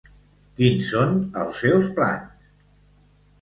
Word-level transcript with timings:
Quins 0.61 0.87
són 0.93 1.13
els 1.43 1.61
seus 1.65 1.91
plans? 2.01 2.49